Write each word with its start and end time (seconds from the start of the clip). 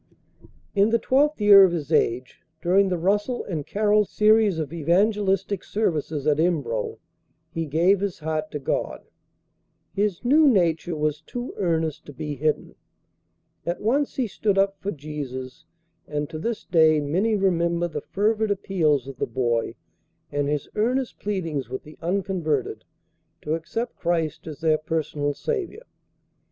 In 0.73 0.89
the 0.89 0.97
twelfth 0.97 1.39
year 1.39 1.63
of 1.63 1.71
his 1.73 1.91
age, 1.93 2.41
during 2.59 2.89
the 2.89 2.97
Russell 2.97 3.43
and 3.45 3.67
Carroll 3.67 4.03
series 4.03 4.57
of 4.57 4.73
evangelistic 4.73 5.63
services 5.63 6.25
at 6.25 6.39
Embro, 6.39 6.97
he 7.51 7.67
gave 7.67 7.99
his 7.99 8.17
heart 8.17 8.49
to 8.49 8.57
God. 8.57 9.05
His 9.93 10.25
new 10.25 10.47
nature 10.47 10.95
was 10.95 11.21
too 11.21 11.53
earnest 11.57 12.03
to 12.07 12.13
be 12.13 12.33
hidden. 12.35 12.73
At 13.63 13.79
once 13.79 14.15
he 14.15 14.25
stood 14.25 14.57
up 14.57 14.75
for 14.79 14.89
Jesus, 14.89 15.65
and 16.07 16.27
to 16.31 16.39
this 16.39 16.63
day 16.65 16.99
many 16.99 17.35
remember 17.35 17.87
the 17.87 18.01
fervid 18.01 18.49
appeals 18.49 19.07
of 19.07 19.17
the 19.17 19.27
boy, 19.27 19.75
and 20.31 20.49
his 20.49 20.67
earnest 20.73 21.19
pleadings 21.19 21.69
with 21.69 21.83
the 21.83 21.99
unconverted 22.01 22.85
to 23.43 23.53
accept 23.53 23.97
Christ 23.97 24.47
as 24.47 24.61
their 24.61 24.79
personal 24.79 25.35
Saviour. 25.35 25.83